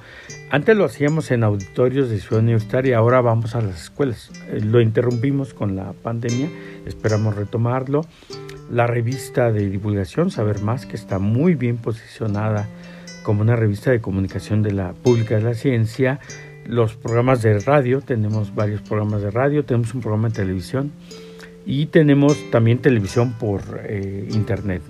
Antes 0.51 0.77
lo 0.77 0.85
hacíamos 0.85 1.31
en 1.31 1.45
auditorios 1.45 2.09
de 2.09 2.21
Ciudad 2.21 2.43
Universitaria, 2.43 2.99
ahora 2.99 3.21
vamos 3.21 3.55
a 3.55 3.61
las 3.61 3.83
escuelas. 3.83 4.31
Eh, 4.49 4.61
lo 4.63 4.81
interrumpimos 4.81 5.55
con 5.55 5.77
la 5.77 5.93
pandemia, 5.93 6.49
esperamos 6.87 7.37
retomarlo. 7.37 8.03
La 8.71 8.87
revista 8.87 9.53
de 9.53 9.69
divulgación, 9.69 10.31
Saber 10.31 10.61
Más, 10.61 10.87
que 10.87 10.97
está 10.97 11.19
muy 11.19 11.55
bien 11.55 11.77
posicionada 11.77 12.69
como 13.23 13.43
una 13.43 13.57
revista 13.57 13.91
de 13.91 14.01
comunicación 14.01 14.63
de 14.63 14.73
la 14.73 14.93
pública 14.93 15.37
de 15.37 15.43
la 15.43 15.55
ciencia. 15.55 16.21
Los 16.65 16.95
programas 16.97 17.43
de 17.43 17.59
radio, 17.61 18.01
tenemos 18.01 18.55
varios 18.55 18.83
programas 18.83 19.23
de 19.23 19.31
radio, 19.31 19.65
tenemos 19.65 19.95
un 19.95 20.01
programa 20.01 20.29
de 20.29 20.35
televisión 20.35 20.93
y 21.67 21.87
tenemos 21.87 22.39
también 22.53 22.79
televisión 22.79 23.33
por 23.33 23.63
eh, 23.83 24.29
internet. 24.31 24.83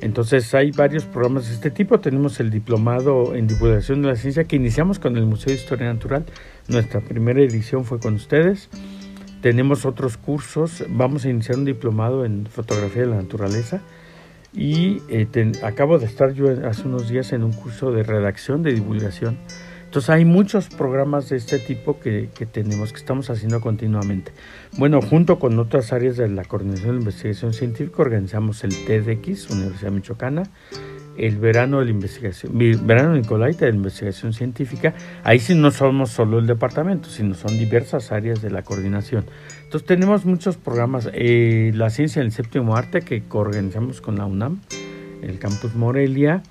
Entonces 0.00 0.54
hay 0.54 0.70
varios 0.70 1.04
programas 1.04 1.48
de 1.48 1.54
este 1.54 1.70
tipo. 1.70 2.00
Tenemos 2.00 2.38
el 2.40 2.50
diplomado 2.50 3.34
en 3.34 3.46
divulgación 3.46 4.02
de 4.02 4.08
la 4.08 4.16
ciencia 4.16 4.44
que 4.44 4.56
iniciamos 4.56 4.98
con 4.98 5.16
el 5.16 5.26
Museo 5.26 5.52
de 5.52 5.60
Historia 5.60 5.92
Natural. 5.92 6.24
Nuestra 6.68 7.00
primera 7.00 7.40
edición 7.40 7.84
fue 7.84 7.98
con 7.98 8.14
ustedes. 8.14 8.68
Tenemos 9.42 9.84
otros 9.84 10.16
cursos. 10.16 10.84
Vamos 10.88 11.24
a 11.24 11.30
iniciar 11.30 11.58
un 11.58 11.64
diplomado 11.64 12.24
en 12.24 12.46
fotografía 12.46 13.02
de 13.02 13.08
la 13.08 13.16
naturaleza. 13.16 13.80
Y 14.52 15.02
eh, 15.08 15.26
acabo 15.62 15.98
de 15.98 16.06
estar 16.06 16.32
yo 16.32 16.46
hace 16.66 16.86
unos 16.86 17.08
días 17.08 17.32
en 17.32 17.42
un 17.42 17.52
curso 17.52 17.90
de 17.92 18.02
redacción 18.02 18.62
de 18.62 18.72
divulgación 18.72 19.36
entonces 19.88 20.10
hay 20.10 20.26
muchos 20.26 20.68
programas 20.68 21.30
de 21.30 21.38
este 21.38 21.58
tipo 21.58 21.98
que, 21.98 22.28
tenemos, 22.52 22.92
que 22.92 22.98
estamos 22.98 23.30
haciendo 23.30 23.62
continuamente. 23.62 24.32
Bueno, 24.76 25.00
junto 25.00 25.38
con 25.38 25.58
otras 25.58 25.94
áreas 25.94 26.18
de 26.18 26.28
la 26.28 26.44
Coordinación 26.44 26.90
de 26.90 26.98
Investigación 26.98 27.54
Científica 27.54 28.02
organizamos 28.02 28.62
el 28.64 28.84
TEDx, 28.84 29.48
Universidad 29.48 29.90
Michoacana, 29.90 30.42
el 31.16 31.38
verano 31.38 31.78
de 31.78 31.86
la 31.86 31.90
investigación, 31.92 32.52
verano 32.86 33.14
Nicolaita 33.14 33.64
de 33.64 33.72
la 33.72 33.78
investigación 33.78 34.34
científica. 34.34 34.92
Ahí 35.24 35.38
sí 35.38 35.54
no 35.54 35.70
somos 35.70 36.10
solo 36.10 36.38
el 36.38 36.46
departamento, 36.46 37.08
sino 37.08 37.34
son 37.34 37.56
diversas 37.58 38.12
áreas 38.12 38.42
de 38.42 38.50
la 38.50 38.64
coordinación. 38.64 39.24
Entonces 39.64 39.86
tenemos 39.86 40.26
muchos 40.26 40.58
programas. 40.58 41.08
Eh, 41.14 41.72
la 41.74 41.88
ciencia 41.88 42.20
del 42.20 42.32
séptimo 42.32 42.76
arte 42.76 43.00
que 43.00 43.22
organizamos 43.30 44.02
con 44.02 44.18
la 44.18 44.26
UNAM, 44.26 44.60
el 45.22 45.38
campus 45.38 45.74
Morelia 45.74 46.42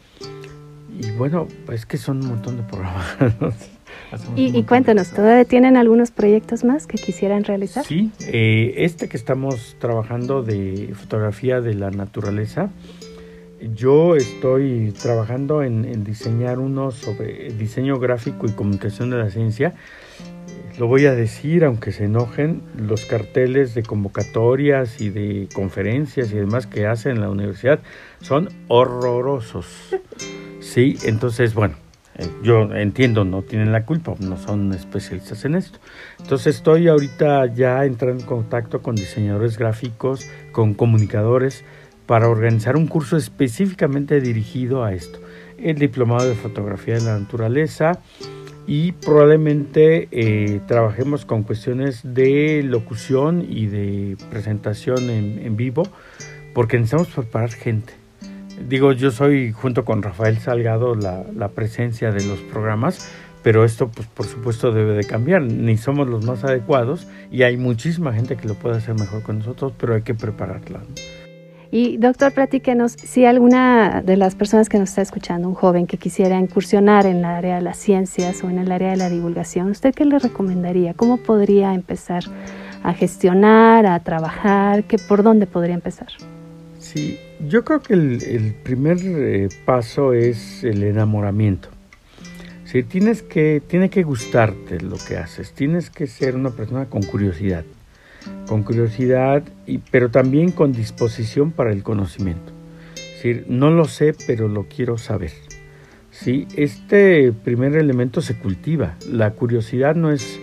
y 0.99 1.11
bueno, 1.11 1.47
es 1.71 1.85
que 1.85 1.97
son 1.97 2.21
un 2.21 2.27
montón 2.29 2.57
de 2.57 2.63
programas. 2.63 3.15
y, 4.35 4.63
cuéntanos, 4.63 5.11
¿todavía 5.11 5.45
tienen 5.45 5.77
algunos 5.77 6.11
proyectos 6.11 6.63
más 6.63 6.87
que 6.87 6.97
quisieran 6.97 7.43
realizar? 7.43 7.85
Sí, 7.85 8.11
eh, 8.21 8.73
este 8.77 9.07
que 9.07 9.17
estamos 9.17 9.75
trabajando 9.79 10.43
de 10.43 10.93
fotografía 10.95 11.61
de 11.61 11.73
la 11.75 11.91
naturaleza, 11.91 12.69
yo 13.75 14.15
estoy 14.15 14.93
trabajando 15.01 15.63
en, 15.63 16.03
diseñar 16.03 16.59
uno 16.59 16.91
sobre 16.91 17.51
diseño 17.53 17.99
gráfico 17.99 18.45
y 18.47 18.51
comunicación 18.51 19.09
de 19.09 19.17
la 19.17 19.29
ciencia. 19.29 19.73
Lo 20.77 20.85
voy 20.85 21.07
a 21.07 21.15
decir, 21.15 21.65
aunque 21.65 21.91
se 21.91 22.05
enojen, 22.05 22.61
los 22.77 23.05
carteles 23.05 23.73
de 23.73 23.81
convocatorias 23.81 25.01
y 25.01 25.09
de 25.09 25.49
conferencias 25.51 26.31
y 26.31 26.35
demás 26.35 26.67
que 26.67 26.85
hacen 26.85 27.13
en 27.13 27.21
la 27.21 27.31
universidad 27.31 27.79
son 28.21 28.49
horrorosos. 28.67 29.65
Sí, 30.59 30.95
entonces, 31.03 31.55
bueno, 31.55 31.75
eh, 32.15 32.27
yo 32.43 32.71
entiendo, 32.75 33.25
no 33.25 33.41
tienen 33.41 33.71
la 33.71 33.85
culpa, 33.85 34.13
no 34.19 34.37
son 34.37 34.71
especialistas 34.71 35.45
en 35.45 35.55
esto. 35.55 35.79
Entonces 36.19 36.57
estoy 36.57 36.87
ahorita 36.87 37.51
ya 37.55 37.83
entrando 37.83 38.21
en 38.21 38.27
contacto 38.27 38.83
con 38.83 38.95
diseñadores 38.95 39.57
gráficos, 39.57 40.27
con 40.51 40.75
comunicadores, 40.75 41.63
para 42.05 42.29
organizar 42.29 42.75
un 42.75 42.85
curso 42.85 43.17
específicamente 43.17 44.21
dirigido 44.21 44.83
a 44.83 44.93
esto. 44.93 45.19
El 45.57 45.79
diplomado 45.79 46.29
de 46.29 46.35
fotografía 46.35 46.95
de 46.95 47.01
la 47.01 47.17
naturaleza 47.17 47.99
y 48.67 48.91
probablemente 48.91 50.09
eh, 50.11 50.59
trabajemos 50.67 51.25
con 51.25 51.43
cuestiones 51.43 52.01
de 52.03 52.61
locución 52.63 53.45
y 53.47 53.67
de 53.67 54.17
presentación 54.29 55.09
en, 55.09 55.55
vivo, 55.55 55.83
porque 56.53 56.77
necesitamos 56.77 57.07
preparar 57.07 57.51
gente 57.51 57.93
digo, 58.67 58.91
yo 58.91 59.11
soy 59.11 59.51
junto 59.51 59.85
con 59.85 60.01
Rafael 60.01 60.39
Salgado 60.39 60.95
la, 60.95 61.23
la, 61.35 61.49
presencia 61.49 62.11
de 62.11 62.25
los 62.25 62.39
programas, 62.39 63.07
pero 63.43 63.63
esto 63.63 63.87
pues 63.89 64.07
por 64.07 64.25
supuesto 64.25 64.71
debe 64.71 64.93
de 64.93 65.03
cambiar, 65.03 65.43
ni 65.43 65.77
somos 65.77 66.07
los 66.07 66.25
más 66.25 66.43
adecuados 66.43 67.07
y 67.31 67.43
hay 67.43 67.55
muchísima 67.55 68.13
gente 68.13 68.35
que 68.35 68.47
lo 68.47 68.55
puede 68.55 68.77
hacer 68.77 68.95
mejor 68.95 69.21
con 69.23 69.39
nosotros, 69.39 69.73
pero 69.77 69.93
hay 69.93 70.01
que 70.01 70.15
prepararla. 70.15 70.81
Y 71.71 71.97
doctor, 71.97 72.31
platíquenos, 72.31 72.93
si 72.93 73.25
alguna 73.25 74.01
de 74.01 74.15
las 74.15 74.35
personas 74.35 74.69
que 74.69 74.79
nos 74.79 74.89
está 74.89 75.01
escuchando, 75.01 75.49
un 75.49 75.55
joven 75.55 75.85
que 75.85 75.97
quisiera 75.97 76.39
incursionar 76.39 77.05
en 77.05 77.17
el 77.17 77.25
área 77.25 77.55
de 77.55 77.61
las 77.61 77.77
ciencias 77.77 78.43
o 78.43 78.49
en 78.49 78.59
el 78.59 78.71
área 78.71 78.91
de 78.91 78.97
la 78.97 79.09
divulgación, 79.09 79.69
¿usted 79.71 79.93
qué 79.93 80.05
le 80.05 80.17
recomendaría? 80.17 80.93
¿Cómo 80.93 81.17
podría 81.17 81.73
empezar 81.73 82.23
a 82.83 82.93
gestionar, 82.93 83.85
a 83.85 83.99
trabajar? 83.99 84.85
¿Qué, 84.85 84.97
¿Por 84.97 85.23
dónde 85.23 85.45
podría 85.45 85.75
empezar? 85.75 86.07
Sí, 86.79 87.19
yo 87.45 87.65
creo 87.65 87.81
que 87.81 87.95
el, 87.95 88.55
primer 88.63 88.97
eh, 89.01 89.49
paso 89.65 90.13
es 90.13 90.63
el 90.63 90.83
enamoramiento. 90.83 91.67
Sí, 92.63 92.83
tienes 92.83 93.21
que, 93.23 93.61
tiene 93.65 93.89
que 93.89 94.03
gustarte 94.03 94.79
lo 94.79 94.97
que 94.97 95.17
haces, 95.17 95.51
tienes 95.53 95.89
que 95.89 96.07
ser 96.07 96.35
una 96.35 96.51
persona 96.51 96.85
con 96.85 97.01
curiosidad, 97.01 97.65
con 98.47 98.63
curiosidad, 98.63 99.43
y, 99.65 99.77
pero 99.77 100.09
también 100.09 100.51
con 100.51 100.71
disposición 100.71 101.51
para 101.51 101.71
el 101.71 101.83
conocimiento. 101.83 102.53
Sí, 103.21 103.41
no 103.47 103.71
lo 103.71 103.85
sé, 103.85 104.15
pero 104.25 104.47
lo 104.47 104.67
quiero 104.67 104.97
saber. 104.97 105.31
Sí, 106.11 106.47
este 106.55 107.31
primer 107.31 107.75
elemento 107.75 108.21
se 108.21 108.37
cultiva. 108.37 108.95
La 109.11 109.31
curiosidad 109.31 109.95
no 109.95 110.11
es 110.11 110.39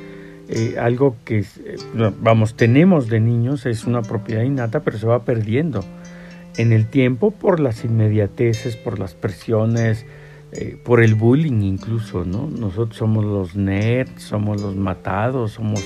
eh, 0.49 0.77
algo 0.79 1.17
que, 1.25 1.41
eh, 1.41 1.77
vamos, 2.21 2.55
tenemos 2.55 3.09
de 3.09 3.21
niños, 3.21 3.67
es 3.67 3.85
una 3.85 4.03
propiedad 4.03 4.43
innata, 4.43 4.81
pero 4.81 4.99
se 4.99 5.07
va 5.07 5.25
perdiendo 5.25 5.85
en 6.57 6.73
el 6.73 6.87
tiempo 6.87 7.31
por 7.31 7.61
las 7.61 7.85
inmediateces, 7.85 8.77
por 8.77 8.99
las 8.99 9.15
presiones, 9.15 10.07
eh, 10.53 10.77
por 10.85 11.03
el 11.03 11.15
bullying 11.15 11.63
incluso, 11.63 12.25
¿no? 12.25 12.49
Nosotros 12.49 12.97
somos 12.97 13.25
los 13.25 13.57
nerds, 13.57 14.23
somos 14.23 14.61
los 14.61 14.77
matados, 14.77 15.53
somos 15.53 15.85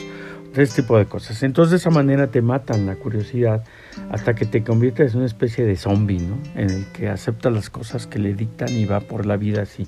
este 0.64 0.82
tipo 0.82 0.98
de 0.98 1.06
cosas. 1.06 1.42
Entonces 1.42 1.70
de 1.70 1.76
esa 1.78 1.90
manera 1.90 2.28
te 2.28 2.42
matan 2.42 2.86
la 2.86 2.96
curiosidad 2.96 3.64
hasta 4.10 4.34
que 4.34 4.46
te 4.46 4.62
conviertes 4.62 5.12
en 5.12 5.18
una 5.18 5.26
especie 5.26 5.64
de 5.64 5.76
zombie, 5.76 6.20
¿no? 6.20 6.38
En 6.54 6.70
el 6.70 6.86
que 6.86 7.08
acepta 7.08 7.50
las 7.50 7.70
cosas 7.70 8.06
que 8.06 8.18
le 8.18 8.34
dictan 8.34 8.70
y 8.76 8.84
va 8.84 9.00
por 9.00 9.26
la 9.26 9.36
vida 9.36 9.62
así. 9.62 9.86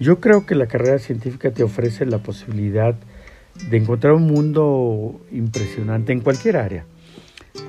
Yo 0.00 0.20
creo 0.20 0.46
que 0.46 0.54
la 0.54 0.66
carrera 0.66 0.98
científica 0.98 1.50
te 1.50 1.62
ofrece 1.62 2.06
la 2.06 2.18
posibilidad 2.18 2.94
de 3.70 3.76
encontrar 3.76 4.14
un 4.14 4.26
mundo 4.26 5.20
impresionante 5.30 6.12
en 6.12 6.20
cualquier 6.20 6.56
área. 6.56 6.86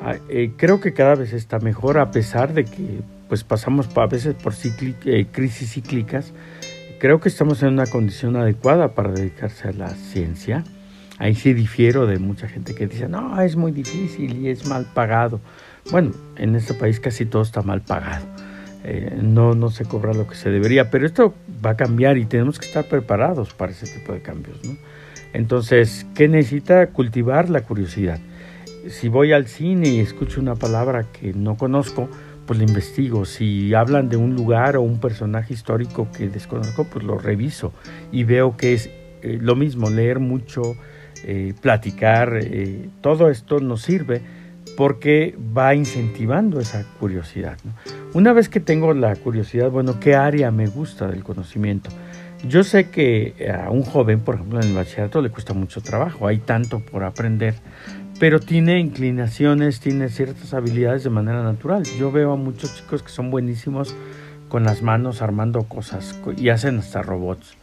Ah, 0.01 0.15
eh, 0.29 0.51
creo 0.55 0.79
que 0.79 0.93
cada 0.93 1.15
vez 1.15 1.33
está 1.33 1.59
mejor 1.59 1.99
a 1.99 2.11
pesar 2.11 2.53
de 2.53 2.65
que 2.65 3.01
pues 3.27 3.43
pasamos 3.43 3.89
a 3.95 4.05
veces 4.05 4.35
por 4.35 4.53
eh, 5.05 5.27
crisis 5.31 5.73
cíclicas. 5.73 6.33
Creo 6.99 7.19
que 7.19 7.29
estamos 7.29 7.61
en 7.63 7.69
una 7.69 7.85
condición 7.85 8.35
adecuada 8.35 8.93
para 8.93 9.11
dedicarse 9.11 9.67
a 9.67 9.73
la 9.73 9.89
ciencia. 9.89 10.63
Ahí 11.23 11.35
sí 11.35 11.53
difiero 11.53 12.05
de 12.05 12.19
mucha 12.19 12.47
gente 12.49 12.75
que 12.75 12.87
dice, 12.87 13.07
no, 13.07 13.39
es 13.39 13.55
muy 13.55 13.71
difícil 13.71 14.37
y 14.37 14.49
es 14.49 14.67
mal 14.67 14.85
pagado. 14.93 15.39
Bueno, 15.89 16.11
en 16.35 16.55
este 16.55 16.73
país 16.73 16.99
casi 16.99 17.25
todo 17.25 17.41
está 17.41 17.61
mal 17.61 17.81
pagado. 17.81 18.25
Eh, 18.83 19.17
no, 19.21 19.55
no 19.55 19.69
se 19.71 19.85
cobra 19.85 20.13
lo 20.13 20.27
que 20.27 20.35
se 20.35 20.49
debería, 20.49 20.91
pero 20.91 21.05
esto 21.05 21.33
va 21.65 21.71
a 21.71 21.77
cambiar 21.77 22.17
y 22.17 22.25
tenemos 22.25 22.59
que 22.59 22.65
estar 22.65 22.85
preparados 22.89 23.53
para 23.53 23.71
ese 23.71 23.87
tipo 23.87 24.11
de 24.11 24.21
cambios. 24.21 24.57
¿no? 24.65 24.75
Entonces, 25.31 26.05
¿qué 26.13 26.27
necesita? 26.27 26.87
Cultivar 26.87 27.49
la 27.49 27.61
curiosidad 27.61 28.19
si 28.89 29.07
voy 29.07 29.31
al 29.31 29.47
cine 29.47 29.89
y 29.89 29.99
escucho 29.99 30.41
una 30.41 30.55
palabra 30.55 31.05
que 31.11 31.33
no 31.33 31.55
conozco, 31.55 32.09
pues 32.45 32.59
la 32.59 32.65
investigo. 32.65 33.25
Si 33.25 33.73
hablan 33.73 34.09
de 34.09 34.17
un 34.17 34.35
lugar 34.35 34.75
o 34.75 34.81
un 34.81 34.99
personaje 34.99 35.53
histórico 35.53 36.09
que 36.15 36.27
desconozco, 36.27 36.85
pues 36.85 37.05
lo 37.05 37.17
reviso 37.17 37.71
y 38.11 38.23
veo 38.23 38.57
que 38.57 38.73
es 38.73 38.89
eh, 39.21 39.37
lo 39.39 39.55
mismo, 39.55 39.89
leer 39.89 40.19
mucho, 40.19 40.75
eh, 41.23 41.53
platicar, 41.61 42.37
eh, 42.41 42.89
todo 43.01 43.29
esto 43.29 43.59
nos 43.59 43.81
sirve 43.81 44.21
porque 44.77 45.37
va 45.55 45.75
incentivando 45.75 46.59
esa 46.59 46.83
curiosidad. 46.99 47.57
Una 48.13 48.33
vez 48.33 48.49
que 48.49 48.59
tengo 48.59 48.93
la 48.93 49.15
curiosidad, 49.15 49.69
bueno, 49.69 49.99
¿qué 49.99 50.15
área 50.15 50.51
me 50.51 50.67
gusta 50.67 51.07
del 51.07 51.23
conocimiento? 51.23 51.89
Yo 52.47 52.63
sé 52.63 52.89
que 52.89 53.49
a 53.49 53.69
un 53.69 53.83
joven, 53.83 54.19
por 54.19 54.35
ejemplo, 54.35 54.59
en 54.59 54.67
el 54.67 54.75
bachillerato 54.75 55.21
le 55.21 55.29
cuesta 55.29 55.53
mucho 55.53 55.81
trabajo, 55.81 56.27
hay 56.27 56.39
tanto 56.39 56.79
por 56.79 57.03
aprender, 57.03 57.55
pero 58.19 58.39
tiene 58.39 58.79
inclinaciones, 58.79 59.79
tiene 59.79 60.09
ciertas 60.09 60.53
habilidades 60.53 61.03
de 61.03 61.09
manera 61.09 61.43
natural. 61.43 61.83
Yo 61.97 62.11
veo 62.11 62.33
a 62.33 62.35
muchos 62.35 62.75
chicos 62.75 63.01
que 63.01 63.09
son 63.09 63.31
buenísimos 63.31 63.95
con 64.49 64.63
las 64.63 64.81
manos 64.81 65.21
armando 65.21 65.63
cosas 65.63 66.19
y 66.37 66.49
hacen 66.49 66.77
hasta 66.79 67.01
robots. 67.01 67.57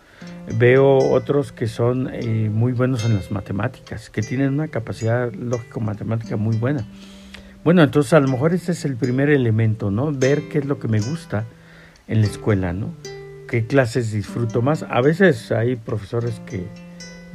Veo 0.59 0.97
otros 0.97 1.53
que 1.53 1.69
son 1.69 2.11
eh, 2.13 2.51
muy 2.51 2.73
buenos 2.73 3.05
en 3.05 3.15
las 3.15 3.31
matemáticas, 3.31 4.11
que 4.11 4.23
tienen 4.23 4.53
una 4.53 4.69
capacidad 4.69 5.33
lógico-matemática 5.33 6.37
muy 6.37 6.57
buena. 6.57 6.85
Bueno, 7.63 7.83
entonces 7.83 8.13
a 8.15 8.21
lo 8.21 8.29
mejor 8.29 8.55
ese 8.55 8.73
es 8.73 8.85
el 8.85 8.97
primer 8.97 9.29
elemento, 9.29 9.91
¿no? 9.91 10.13
Ver 10.13 10.49
qué 10.49 10.59
es 10.59 10.65
lo 10.65 10.79
que 10.79 10.89
me 10.89 11.01
gusta 11.01 11.45
en 12.09 12.23
la 12.23 12.27
escuela, 12.27 12.73
¿no? 12.73 12.95
¿Qué 13.49 13.67
clases 13.67 14.13
disfruto 14.13 14.63
más? 14.63 14.85
A 14.89 15.01
veces 15.01 15.53
hay 15.53 15.77
profesores 15.77 16.41
que 16.47 16.67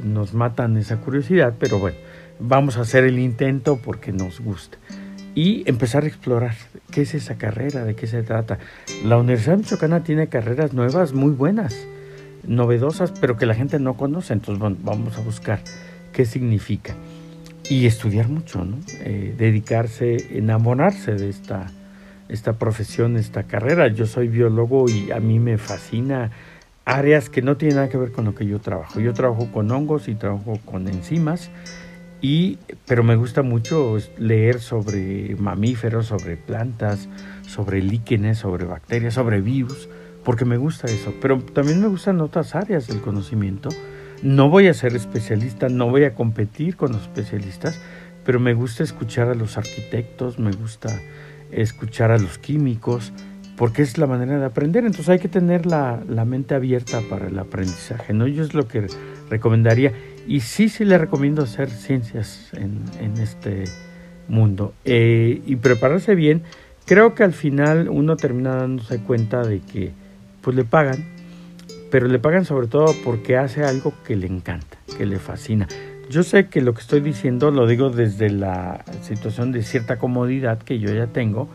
nos 0.02 0.34
matan 0.34 0.76
esa 0.76 0.96
curiosidad, 0.96 1.54
pero 1.58 1.78
bueno, 1.78 1.96
vamos 2.40 2.76
a 2.76 2.82
hacer 2.82 3.04
el 3.04 3.18
intento 3.18 3.76
porque 3.76 4.12
nos 4.12 4.40
gusta. 4.40 4.78
Y 5.34 5.68
empezar 5.68 6.04
a 6.04 6.06
explorar 6.06 6.54
qué 6.90 7.02
es 7.02 7.14
esa 7.14 7.36
carrera, 7.36 7.84
de 7.84 7.94
qué 7.94 8.06
se 8.06 8.22
trata. 8.22 8.58
La 9.04 9.18
Universidad 9.18 9.58
Michoacana 9.58 10.02
tiene 10.02 10.28
carreras 10.28 10.72
nuevas 10.72 11.12
muy 11.12 11.32
buenas, 11.32 11.86
novedosas, 12.46 13.12
pero 13.20 13.36
que 13.36 13.46
la 13.46 13.54
gente 13.54 13.78
no 13.78 13.94
conoce. 13.94 14.32
Entonces 14.32 14.78
vamos 14.82 15.16
a 15.18 15.20
buscar 15.20 15.60
qué 16.12 16.24
significa. 16.24 16.94
Y 17.68 17.86
estudiar 17.86 18.28
mucho, 18.28 18.64
¿no? 18.64 18.78
Eh, 19.00 19.34
dedicarse, 19.36 20.38
enamorarse 20.38 21.14
de 21.14 21.28
esta, 21.28 21.66
esta 22.28 22.54
profesión, 22.54 23.16
esta 23.16 23.44
carrera. 23.44 23.88
Yo 23.88 24.06
soy 24.06 24.28
biólogo 24.28 24.88
y 24.88 25.10
a 25.10 25.18
mí 25.18 25.38
me 25.40 25.58
fascina 25.58 26.30
áreas 26.84 27.28
que 27.28 27.42
no 27.42 27.56
tienen 27.56 27.76
nada 27.76 27.88
que 27.88 27.98
ver 27.98 28.12
con 28.12 28.24
lo 28.24 28.34
que 28.34 28.46
yo 28.46 28.60
trabajo. 28.60 29.00
Yo 29.00 29.12
trabajo 29.12 29.50
con 29.52 29.70
hongos 29.70 30.08
y 30.08 30.14
trabajo 30.14 30.58
con 30.64 30.86
enzimas 30.86 31.50
y, 32.22 32.58
pero 32.86 33.02
me 33.02 33.16
gusta 33.16 33.42
mucho 33.42 33.98
leer 34.18 34.60
sobre 34.60 35.36
mamíferos, 35.36 36.06
sobre 36.06 36.36
plantas, 36.36 37.08
sobre 37.46 37.82
líquenes, 37.82 38.38
sobre 38.38 38.64
bacterias, 38.64 39.14
sobre 39.14 39.40
virus, 39.40 39.88
porque 40.26 40.44
me 40.44 40.56
gusta 40.56 40.88
eso. 40.88 41.14
Pero 41.22 41.38
también 41.38 41.80
me 41.80 41.86
gustan 41.86 42.20
otras 42.20 42.56
áreas 42.56 42.88
del 42.88 43.00
conocimiento. 43.00 43.68
No 44.22 44.50
voy 44.50 44.66
a 44.66 44.74
ser 44.74 44.96
especialista, 44.96 45.68
no 45.68 45.88
voy 45.88 46.02
a 46.02 46.14
competir 46.14 46.76
con 46.76 46.90
los 46.90 47.02
especialistas, 47.02 47.80
pero 48.24 48.40
me 48.40 48.52
gusta 48.52 48.82
escuchar 48.82 49.28
a 49.28 49.36
los 49.36 49.56
arquitectos, 49.56 50.40
me 50.40 50.50
gusta 50.50 51.00
escuchar 51.52 52.10
a 52.10 52.18
los 52.18 52.38
químicos, 52.38 53.12
porque 53.56 53.82
es 53.82 53.98
la 53.98 54.08
manera 54.08 54.40
de 54.40 54.44
aprender. 54.44 54.84
Entonces 54.84 55.10
hay 55.10 55.20
que 55.20 55.28
tener 55.28 55.64
la, 55.64 56.02
la 56.08 56.24
mente 56.24 56.56
abierta 56.56 57.02
para 57.08 57.28
el 57.28 57.38
aprendizaje, 57.38 58.12
¿no? 58.12 58.26
Yo 58.26 58.42
es 58.42 58.52
lo 58.52 58.66
que 58.66 58.88
recomendaría. 59.30 59.92
Y 60.26 60.40
sí, 60.40 60.68
sí 60.68 60.84
le 60.84 60.98
recomiendo 60.98 61.44
hacer 61.44 61.70
ciencias 61.70 62.50
en, 62.54 63.16
este 63.20 63.62
mundo 64.26 64.74
eh, 64.84 65.40
y 65.46 65.54
prepararse 65.54 66.16
bien. 66.16 66.42
Creo 66.84 67.14
que 67.14 67.22
al 67.22 67.32
final 67.32 67.88
uno 67.88 68.16
termina 68.16 68.56
dándose 68.56 68.98
cuenta 68.98 69.42
de 69.42 69.60
que 69.60 69.92
pues 70.46 70.54
le 70.54 70.62
pagan, 70.62 71.04
pero 71.90 72.06
le 72.06 72.20
pagan 72.20 72.44
sobre 72.44 72.68
todo 72.68 72.94
porque 73.04 73.36
hace 73.36 73.64
algo 73.64 73.92
que 74.06 74.14
le 74.14 74.28
encanta, 74.28 74.78
que 74.96 75.04
le 75.04 75.18
fascina. 75.18 75.66
Yo 76.08 76.22
sé 76.22 76.46
que 76.46 76.60
lo 76.60 76.72
que 76.72 76.82
estoy 76.82 77.00
diciendo 77.00 77.50
lo 77.50 77.66
digo 77.66 77.90
desde 77.90 78.30
la 78.30 78.84
situación 79.02 79.50
de 79.50 79.64
cierta 79.64 79.98
comodidad 79.98 80.60
que 80.60 80.78
yo 80.78 80.94
ya 80.94 81.08
tengo, 81.08 81.48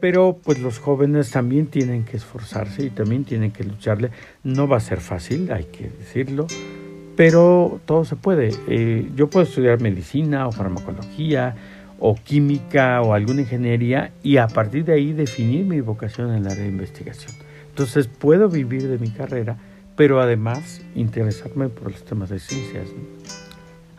pero 0.00 0.38
pues 0.42 0.58
los 0.58 0.78
jóvenes 0.78 1.30
también 1.30 1.66
tienen 1.66 2.06
que 2.06 2.16
esforzarse 2.16 2.86
y 2.86 2.88
también 2.88 3.26
tienen 3.26 3.50
que 3.50 3.62
lucharle. 3.62 4.10
No 4.42 4.66
va 4.66 4.78
a 4.78 4.80
ser 4.80 5.00
fácil, 5.00 5.52
hay 5.52 5.64
que 5.64 5.90
decirlo 5.90 6.46
pero 7.14 7.80
todo 7.84 8.04
se 8.04 8.14
puede. 8.14 8.52
Eh, 8.68 9.10
yo 9.16 9.28
puedo 9.28 9.44
estudiar 9.44 9.82
medicina 9.82 10.46
o 10.46 10.52
farmacología 10.52 11.56
o 11.98 12.14
química 12.14 13.02
o 13.02 13.12
alguna 13.12 13.40
ingeniería 13.40 14.12
y 14.22 14.36
a 14.36 14.46
partir 14.46 14.84
de 14.84 14.94
ahí 14.94 15.12
definir 15.12 15.66
mi 15.66 15.80
vocación 15.82 16.30
en 16.30 16.46
el 16.46 16.46
área 16.46 16.62
de 16.62 16.68
investigación. 16.68 17.47
Entonces 17.78 18.08
puedo 18.08 18.48
vivir 18.48 18.88
de 18.88 18.98
mi 18.98 19.08
carrera, 19.08 19.56
pero 19.94 20.20
además 20.20 20.80
interesarme 20.96 21.68
por 21.68 21.92
los 21.92 22.04
temas 22.04 22.28
de 22.28 22.40
ciencias. 22.40 22.88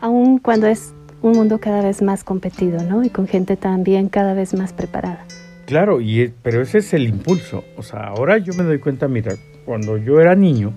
Aún 0.00 0.38
cuando 0.38 0.66
es 0.66 0.92
un 1.22 1.32
mundo 1.32 1.60
cada 1.60 1.80
vez 1.80 2.02
más 2.02 2.22
competido, 2.22 2.82
¿no? 2.82 3.02
Y 3.02 3.08
con 3.08 3.26
gente 3.26 3.56
también 3.56 4.10
cada 4.10 4.34
vez 4.34 4.52
más 4.52 4.74
preparada. 4.74 5.24
Claro, 5.64 6.02
y, 6.02 6.30
pero 6.42 6.60
ese 6.60 6.76
es 6.76 6.92
el 6.92 7.08
impulso. 7.08 7.64
O 7.78 7.82
sea, 7.82 8.00
ahora 8.00 8.36
yo 8.36 8.52
me 8.52 8.64
doy 8.64 8.80
cuenta, 8.80 9.08
mira, 9.08 9.34
cuando 9.64 9.96
yo 9.96 10.20
era 10.20 10.34
niño, 10.34 10.74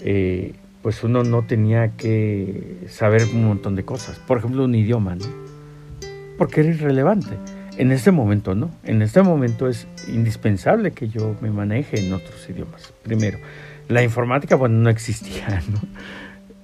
eh, 0.00 0.54
pues 0.80 1.04
uno 1.04 1.24
no 1.24 1.42
tenía 1.42 1.98
que 1.98 2.78
saber 2.88 3.24
un 3.34 3.44
montón 3.44 3.74
de 3.76 3.84
cosas. 3.84 4.18
Por 4.20 4.38
ejemplo, 4.38 4.64
un 4.64 4.74
idioma, 4.74 5.16
¿no? 5.16 5.26
Porque 6.38 6.62
era 6.62 6.70
irrelevante. 6.70 7.36
En 7.78 7.92
este 7.92 8.10
momento 8.10 8.54
no. 8.54 8.70
En 8.82 9.02
este 9.02 9.22
momento 9.22 9.68
es 9.68 9.86
indispensable 10.08 10.90
que 10.90 11.08
yo 11.08 11.36
me 11.40 11.50
maneje 11.50 12.00
en 12.00 12.12
otros 12.12 12.48
idiomas. 12.50 12.92
Primero, 13.02 13.38
la 13.88 14.02
informática, 14.02 14.56
bueno, 14.56 14.76
no 14.76 14.90
existía, 14.90 15.62
¿no? 15.72 15.80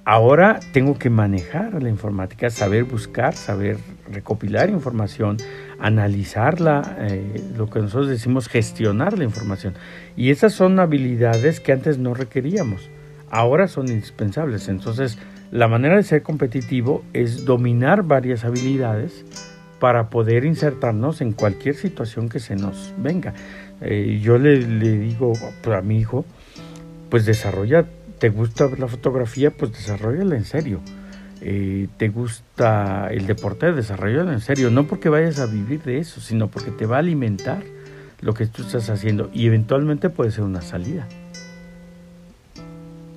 Ahora 0.07 0.59
tengo 0.71 0.99
que 0.99 1.09
manejar 1.09 1.81
la 1.81 1.89
informática, 1.89 2.51
saber 2.51 2.83
buscar, 2.83 3.33
saber 3.33 3.77
recopilar 4.11 4.69
información, 4.69 5.37
analizarla, 5.79 6.97
eh, 6.99 7.41
lo 7.57 7.71
que 7.71 7.79
nosotros 7.79 8.09
decimos 8.09 8.47
gestionar 8.47 9.17
la 9.17 9.23
información. 9.23 9.73
Y 10.15 10.29
esas 10.29 10.53
son 10.53 10.79
habilidades 10.79 11.59
que 11.59 11.71
antes 11.71 11.97
no 11.97 12.13
requeríamos 12.13 12.89
ahora 13.35 13.67
son 13.67 13.89
indispensables. 13.89 14.69
Entonces, 14.69 15.17
la 15.51 15.67
manera 15.67 15.95
de 15.95 16.03
ser 16.03 16.23
competitivo 16.23 17.03
es 17.13 17.45
dominar 17.45 18.03
varias 18.03 18.45
habilidades 18.45 19.25
para 19.79 20.09
poder 20.09 20.45
insertarnos 20.45 21.21
en 21.21 21.33
cualquier 21.33 21.75
situación 21.75 22.29
que 22.29 22.39
se 22.39 22.55
nos 22.55 22.93
venga. 22.97 23.33
Eh, 23.81 24.19
yo 24.21 24.37
le, 24.37 24.59
digo 24.65 25.33
a 25.65 25.81
mi 25.81 25.99
hijo, 25.99 26.25
pues 27.09 27.25
desarrolla, 27.25 27.85
te 28.19 28.29
gusta 28.29 28.69
la 28.77 28.87
fotografía, 28.87 29.51
pues 29.51 29.73
desarrollala 29.73 30.35
en 30.35 30.45
serio. 30.45 30.79
Eh, 31.41 31.87
te 31.97 32.09
gusta 32.09 33.09
el 33.11 33.27
deporte, 33.27 33.71
desarrollala 33.71 34.33
en 34.33 34.41
serio. 34.41 34.71
No 34.71 34.87
porque 34.87 35.09
vayas 35.09 35.39
a 35.39 35.45
vivir 35.45 35.83
de 35.83 35.99
eso, 35.99 36.21
sino 36.21 36.47
porque 36.47 36.71
te 36.71 36.85
va 36.85 36.95
a 36.95 36.99
alimentar 36.99 37.61
lo 38.21 38.33
que 38.33 38.47
tú 38.47 38.63
estás 38.63 38.89
haciendo 38.89 39.29
y 39.33 39.45
eventualmente 39.45 40.09
puede 40.09 40.31
ser 40.31 40.43
una 40.43 40.61
salida. 40.61 41.07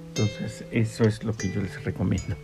Entonces, 0.08 0.64
eso 0.72 1.04
es 1.04 1.22
lo 1.22 1.32
que 1.34 1.50
yo 1.50 1.62
les 1.62 1.84
recomiendo. 1.84 2.36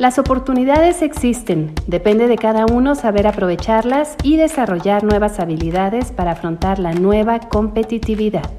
Las 0.00 0.18
oportunidades 0.18 1.02
existen, 1.02 1.72
depende 1.86 2.26
de 2.26 2.36
cada 2.36 2.66
uno 2.66 2.96
saber 2.96 3.28
aprovecharlas 3.28 4.16
y 4.24 4.36
desarrollar 4.36 5.04
nuevas 5.04 5.38
habilidades 5.38 6.10
para 6.10 6.32
afrontar 6.32 6.80
la 6.80 6.94
nueva 6.94 7.38
competitividad. 7.38 8.50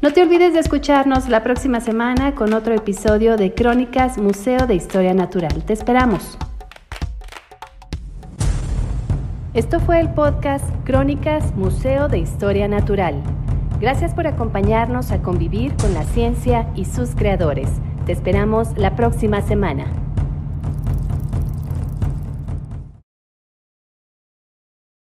No 0.00 0.14
te 0.14 0.22
olvides 0.22 0.54
de 0.54 0.60
escucharnos 0.60 1.28
la 1.28 1.42
próxima 1.42 1.80
semana 1.80 2.34
con 2.34 2.54
otro 2.54 2.72
episodio 2.72 3.36
de 3.36 3.52
Crónicas 3.52 4.16
Museo 4.16 4.66
de 4.66 4.74
Historia 4.74 5.12
Natural. 5.12 5.52
Te 5.64 5.74
esperamos. 5.74 6.38
Esto 9.52 9.80
fue 9.80 10.00
el 10.00 10.08
podcast 10.14 10.64
Crónicas 10.84 11.54
Museo 11.56 12.08
de 12.08 12.20
Historia 12.20 12.68
Natural. 12.68 13.22
Gracias 13.80 14.14
por 14.14 14.26
acompañarnos 14.26 15.10
a 15.10 15.20
convivir 15.20 15.76
con 15.76 15.92
la 15.92 16.04
ciencia 16.04 16.70
y 16.74 16.86
sus 16.86 17.10
creadores. 17.10 17.68
Te 18.06 18.12
esperamos 18.12 18.78
la 18.78 18.96
próxima 18.96 19.42
semana. 19.42 19.84